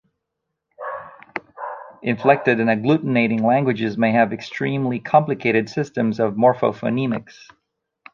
[2.01, 7.51] Inflected and agglutinating languages may have extremely complicated systems of morphophonemics.